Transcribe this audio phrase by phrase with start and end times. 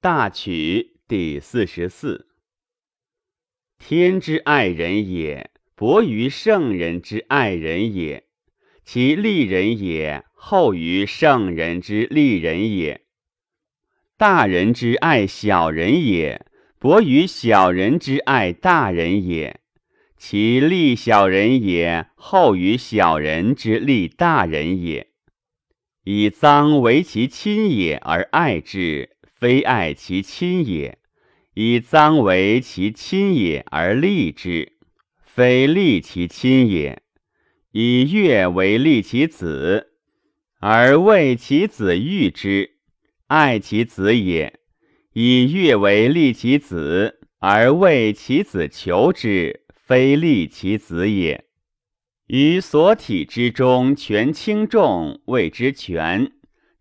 [0.00, 2.28] 大曲第四十四。
[3.80, 8.22] 天之爱人也，薄于圣人之爱人也；
[8.84, 13.06] 其利人也，厚于圣人之利人也。
[14.16, 16.46] 大人之爱小人也，
[16.78, 19.56] 薄于小人之爱大人也；
[20.16, 25.08] 其利小人也，厚于小人之利大人也。
[26.04, 29.17] 以臧为其亲也而爱之。
[29.38, 30.98] 非爱其亲也，
[31.54, 34.72] 以臧为其亲也而利之；
[35.22, 37.00] 非利其亲也，
[37.70, 39.92] 以月为利其子
[40.58, 42.78] 而为其子欲之，
[43.28, 44.54] 爱其子也；
[45.12, 51.44] 以月为利其子而为其子求之，非利其子也。
[52.26, 56.32] 于所体之中，权轻重谓之权，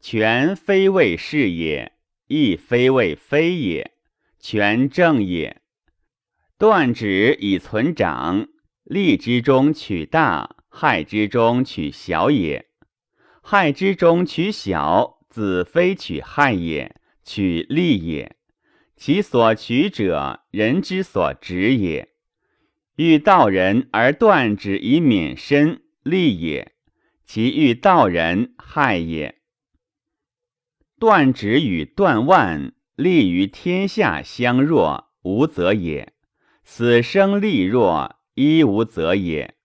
[0.00, 1.92] 权非谓是也。
[2.28, 3.92] 亦非谓非也，
[4.38, 5.60] 权正也。
[6.58, 8.48] 断指以存长，
[8.84, 12.66] 利之中取大，害之中取小也。
[13.42, 18.36] 害之中取小，子非取害也，取利也。
[18.96, 22.08] 其所取者，人之所执也。
[22.96, 26.72] 欲道人而断指以免身，利也；
[27.26, 29.35] 其欲道人，害也。
[30.98, 36.12] 断指与断腕，利于天下相若，无则也；
[36.64, 39.56] 死生利弱，一无则也。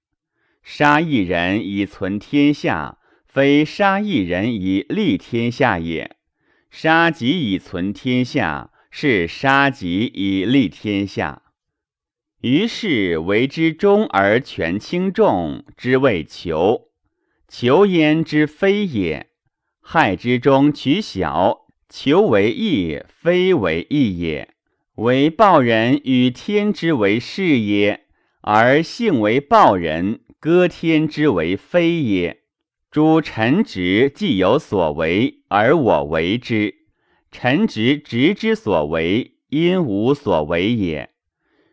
[0.61, 6.17] 杀一人以存天下，非杀一人以利天下也；
[6.69, 11.43] 杀己以存天下，是杀己以利天下。
[12.41, 16.89] 于是为之忠而权轻重，之谓求。
[17.47, 19.30] 求焉之非也。
[19.93, 24.47] 害之中取小，求为义，非为义也。
[24.95, 28.05] 为报人与天之为是也，
[28.39, 32.39] 而性为报人，割天之为非也。
[32.89, 36.75] 诸臣直既有所为，而我为之；
[37.29, 41.09] 臣直直之所为，因无所为也。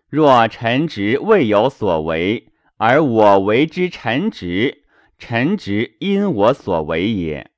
[0.09, 2.49] 若臣直未有所为，
[2.79, 4.83] 而我为之臣直，
[5.21, 7.53] 臣直因我所为也。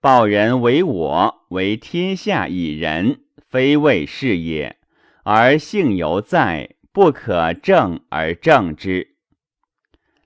[0.00, 4.76] 报人为我，为天下以仁，非谓是也。
[5.24, 9.16] 而性犹在，不可正而正之。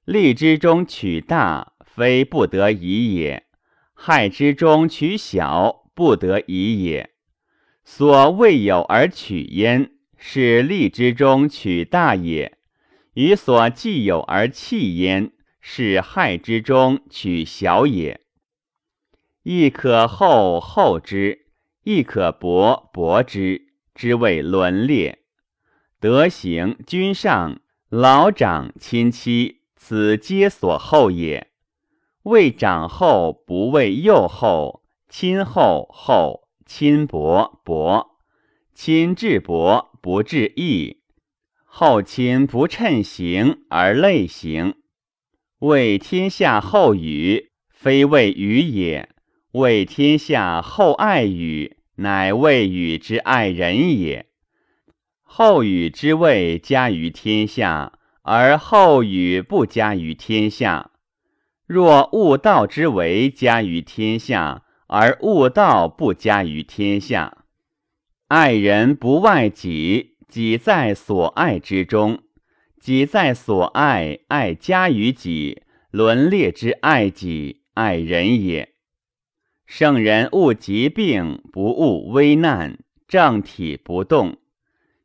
[0.04, 3.44] 利之中取大，非不得已也；
[3.94, 7.08] 害之中取小，不得已也。
[7.82, 12.52] 所未有而取焉，是利之中取大也；
[13.14, 15.32] 与所既有而弃焉，
[15.62, 18.20] 是害之中取小也。
[19.44, 21.46] 亦可厚厚之，
[21.82, 25.18] 亦可薄薄之，之谓伦列。
[25.98, 31.48] 德行君上，老长亲戚，此皆所厚也。
[32.22, 38.18] 为长厚，不为幼厚；亲厚厚，亲薄薄。
[38.74, 40.98] 亲至薄，不至义；
[41.64, 44.76] 厚亲不称行而类行。
[45.58, 49.08] 为天下厚语，非谓语也。
[49.52, 54.24] 为天下厚爱语，乃谓语之爱人也。
[55.20, 60.92] 厚语之谓加于天下，而厚语不加于天下。
[61.66, 67.44] 若悟道之为加于天下，而悟道不加于天下。
[68.28, 72.16] 爱人不外己，己在所爱之中；
[72.80, 78.71] 己在所爱，爱加于己，伦列之爱己，爱人也。
[79.74, 82.76] 圣人勿疾病，不勿危难；
[83.08, 84.36] 正体不动，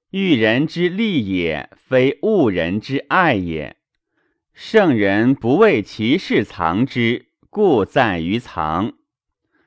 [0.09, 3.77] 欲人之利也，非恶人之爱也。
[4.53, 8.91] 圣人不为其事藏之，故在于藏。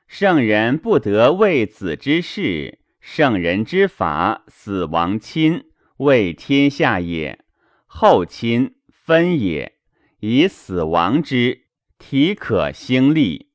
[0.05, 5.63] 圣人不得为子之事，圣人之法，死亡亲，
[5.97, 7.39] 为天下也；
[7.87, 9.79] 后亲分也，
[10.19, 11.63] 以死亡之，
[11.97, 13.47] 体可兴利。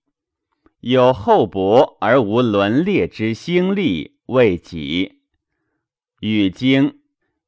[0.88, 5.15] 有厚薄而无伦列之兴利，为己。
[6.21, 7.00] 与经，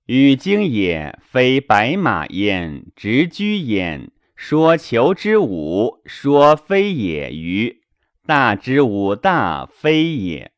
[0.06, 4.11] 与经也，非白马焉，直居焉。
[4.35, 7.82] 说求之武，说非也于？
[8.26, 10.50] 大之武大，非也。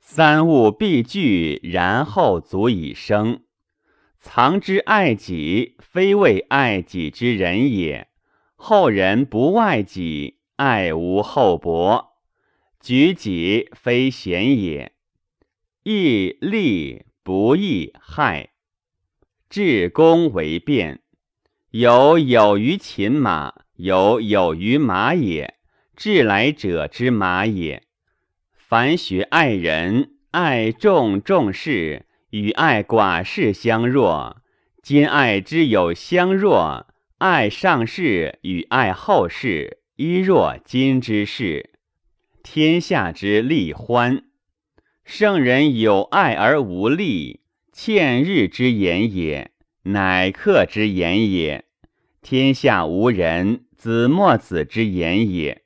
[0.00, 3.40] 三物必具，然后足以生。
[4.18, 8.08] 藏之爱己，非为爱己之人也。
[8.54, 10.38] 后人不外己。
[10.56, 12.16] 爱无厚薄，
[12.80, 14.92] 举己非贤也。
[15.82, 18.50] 义利不义害。
[19.50, 21.00] 至公为变，
[21.70, 25.56] 有有于秦马，有有于马也。
[25.94, 27.82] 至来者之马也。
[28.54, 34.42] 凡学爱人，爱众重事，与爱寡事相若。
[34.82, 36.86] 今爱之有相若，
[37.18, 41.70] 爱上士与爱后事，一若今之事。
[42.42, 44.24] 天下之利欢，
[45.06, 47.40] 圣人有爱而无利，
[47.72, 49.52] 欠日之言也，
[49.84, 51.64] 乃克之言也。
[52.20, 55.62] 天下无人，子墨子之言也。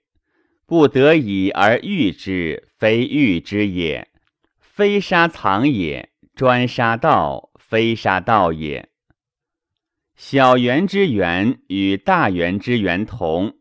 [0.65, 4.07] 不得已而欲之，非欲之也；
[4.61, 8.91] 非杀藏也，专杀道，非杀道也。
[10.15, 13.57] 小圆之圆与大圆之圆同，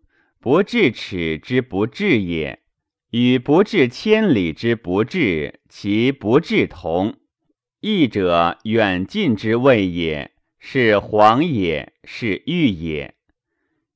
[0.49, 2.57] 不至尺之不至也；
[3.11, 7.17] 与不至千里之不至，其不至同。
[7.81, 13.13] 义者远近之谓也，是黄也，是玉也。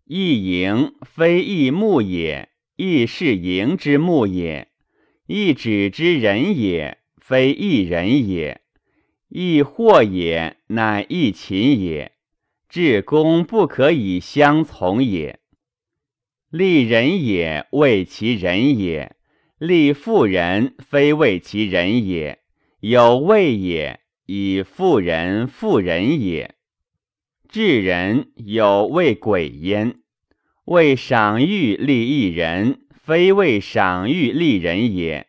[0.06, 2.50] 义盈非义木也。
[2.76, 4.68] 亦是盈之木也，
[5.26, 8.60] 亦止之人也，非一人也；
[9.28, 12.12] 亦祸也，乃亦秦也。
[12.70, 15.40] 至公不可以相从也。
[16.54, 19.16] 利人也，为其人也；
[19.58, 22.42] 利妇人，非为其人也。
[22.80, 26.54] 有位也，以妇人妇人也。
[27.50, 29.96] 治人有为鬼焉。
[30.66, 35.26] 为赏欲利一人，非为赏欲利人也。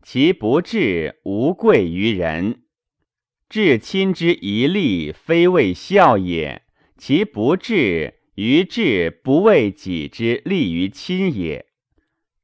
[0.00, 2.62] 其不治，无贵于人。
[3.48, 6.62] 至亲之一利，非为孝也。
[6.96, 11.66] 其不治，于治不为己之利于亲也。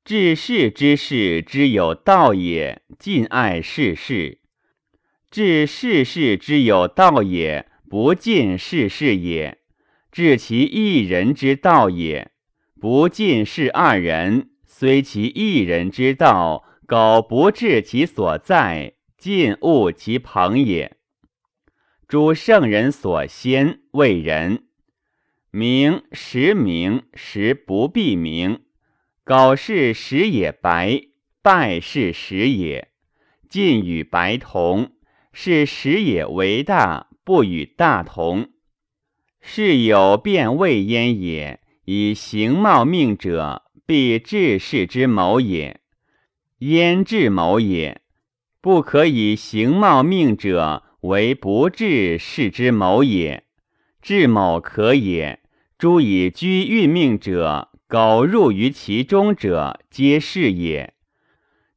[0.04, 4.38] 治世之事之有道也，尽爱世事；
[5.30, 9.58] 治世事之有道也，不尽世事也。
[10.10, 12.32] 治其一人之道也。
[12.80, 20.96] 不尽是二人，虽其一人之道，苟不治其所在，尽误其朋也。
[22.08, 24.63] 诸圣人所先为人，
[25.56, 28.62] 明时明时不必明，
[29.22, 31.00] 苟是时也白，
[31.42, 32.88] 败是时也。
[33.48, 34.90] 尽与白同，
[35.32, 38.48] 是时也为大，不与大同，
[39.40, 41.60] 是有变位焉也。
[41.84, 45.76] 以形貌命者，必治世之谋也；
[46.58, 48.00] 焉治谋也，
[48.60, 53.44] 不可以形貌命者为不治世之谋也。
[54.02, 55.43] 治某可也。
[55.84, 60.94] 诸以居运命者，苟入于其中者，皆是也。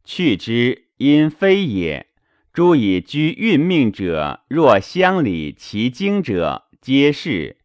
[0.06, 2.08] 去之，因非也。
[2.54, 7.58] 诸以居运命者，若乡里其经者，皆是。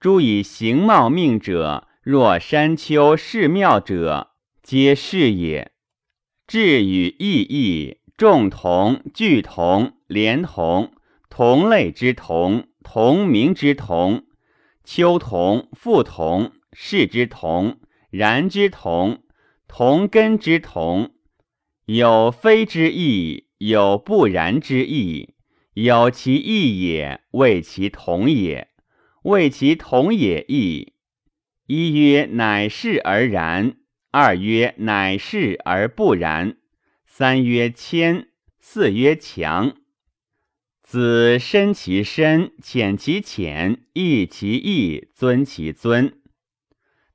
[0.00, 4.32] 诸以形貌命者，若山丘寺庙者，
[4.64, 5.70] 皆是也。
[6.48, 10.90] 志与意义，众同具同，连同
[11.30, 14.24] 同类之同，同名之同，
[14.84, 17.78] 秋同复同，事之同，
[18.10, 19.22] 然之同，
[19.66, 21.10] 同根之同，
[21.86, 25.34] 有非之意，有不然之意，
[25.72, 28.68] 有其异也，谓其同也。
[29.22, 30.92] 谓其同也异。
[31.66, 33.76] 一曰乃是而然，
[34.10, 36.58] 二曰乃是而不然，
[37.06, 38.28] 三曰谦，
[38.60, 39.74] 四曰强。
[40.94, 46.20] 子深其深，浅其浅，义其义，尊其尊。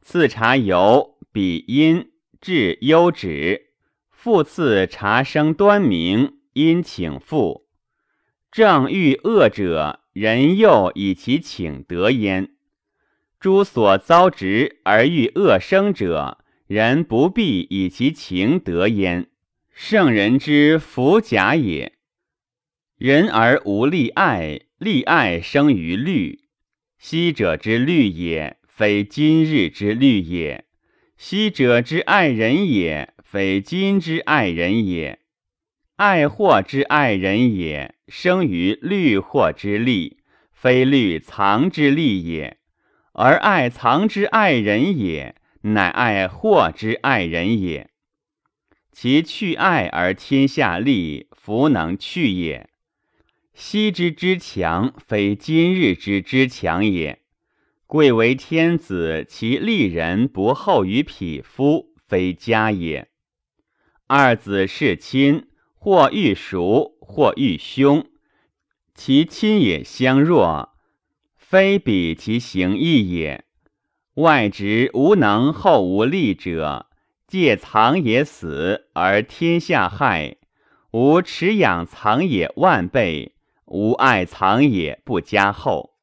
[0.01, 3.67] 次茶由，比阴，至优止。
[4.11, 7.69] 复次茶生端明，因请复。
[8.51, 10.01] 正欲恶者。
[10.11, 12.49] 人又以其请得焉。
[13.39, 19.29] 诸所遭执而欲恶生者，人不必以其情得焉。
[19.71, 21.93] 圣人之弗假也。
[22.99, 26.41] 人而无利爱，利爱生于虑。
[26.97, 30.65] 昔者之虑也，非今日之虑也；
[31.15, 35.19] 昔者之爱人也，非今之爱人也。
[35.95, 37.95] 爱祸之爱人也。
[38.09, 40.17] 生于虑祸之利，
[40.51, 42.57] 非虑藏之利也；
[43.13, 47.91] 而爱藏之爱人也，乃爱祸之爱人也。
[48.91, 52.67] 其去爱而天下利，弗能去也。
[53.61, 57.19] 昔之之强，非今日之之强也。
[57.87, 63.09] 贵为天子，其利人不厚于匹夫，非家也。
[64.07, 65.47] 二子是亲。
[65.81, 68.05] 或欲熟，或欲凶，
[68.93, 70.71] 其亲也相若，
[71.37, 73.45] 非比其行义也。
[74.15, 76.87] 外直无能，后无力者，
[77.27, 80.35] 借藏也死，而天下害。
[80.91, 83.35] 吾持养藏也万倍，
[83.69, 85.95] 无爱藏也不加厚。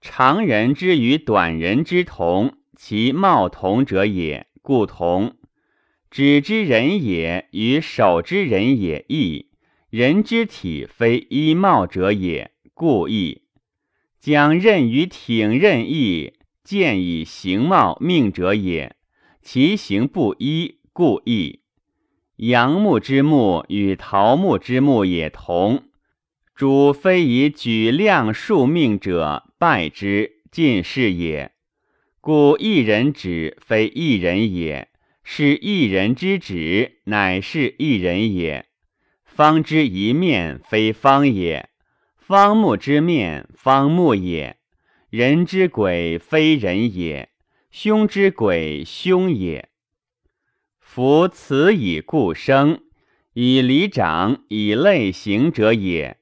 [0.00, 5.36] 长人之与短人之同，其貌同者也，故同。
[6.10, 9.48] 指之人也与手之人也异，
[9.90, 13.42] 人之体非衣貌者也，故异。
[14.20, 18.96] 将任与挺任异，见以形貌命者也，
[19.42, 21.60] 其形不一，故异。
[22.36, 25.84] 杨木之木与桃木之木也同，
[26.56, 31.52] 主非以举量数命者败之，尽是也。
[32.22, 34.88] 故一人指非一人也，
[35.22, 38.64] 是一人之指，乃是一人也。
[39.22, 41.68] 方之一面非方也，
[42.16, 44.56] 方木之面方木也。
[45.10, 47.28] 人之鬼非人也，
[47.70, 49.68] 凶之鬼凶也。
[50.80, 52.80] 夫此以故生，
[53.34, 56.16] 以礼长，以类行者也。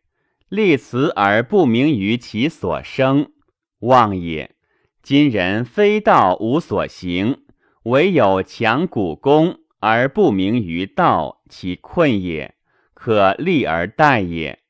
[0.48, 3.32] 立辞而不明于其所生，
[3.80, 4.54] 妄也。
[5.02, 7.44] 今人非道无所行，
[7.84, 12.54] 唯有强古功而不明于道，其困也，
[12.94, 14.60] 可立而待也。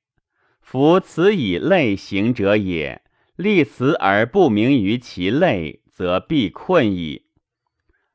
[0.60, 3.02] 夫此以类行者也，
[3.36, 7.26] 立辞而不明于其类，则必困矣。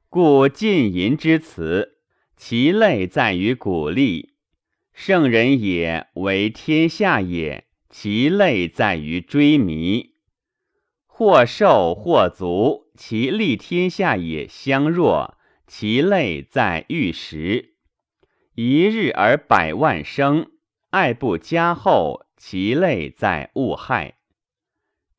[0.09, 1.99] 故晋淫之辞，
[2.35, 4.28] 其类在于鼓励；
[5.01, 10.15] 圣人也为天下也，其类在于追迷。
[11.07, 17.75] 或瘦或足，其利天下也相若，其类在玉石。
[18.55, 20.51] 一日而百万生，
[20.89, 24.15] 爱不加厚，其类在物害。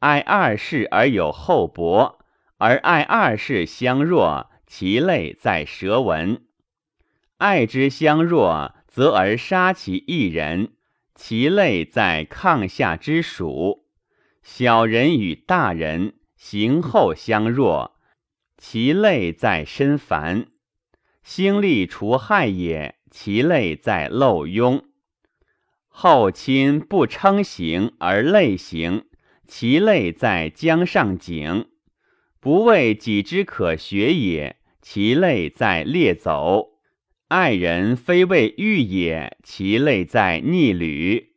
[0.00, 2.18] 爱二世而有厚薄，
[2.58, 4.50] 而爱二世相若。
[4.66, 6.44] 其类在舌文，
[7.38, 10.72] 爱之相若，则而杀其一人。
[11.14, 13.86] 其类在抗下之属。
[14.42, 17.98] 小人与大人行后相若，
[18.56, 20.48] 其类在身烦。
[21.22, 24.82] 兴利除害也，其类在漏庸。
[25.88, 29.04] 后亲不称行而类行，
[29.46, 31.68] 其类在江上井。
[32.40, 34.56] 不为己之可学也。
[34.80, 36.69] 其类在列走，
[37.30, 41.34] 爱人非为欲也；其类在逆旅，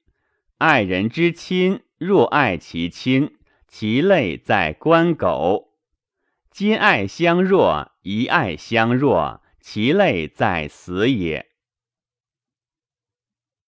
[0.57, 3.35] 爱人之亲若爱其亲，
[3.67, 5.75] 其类在关狗。
[6.49, 11.52] 今爱相若，一爱相若，其类在死也。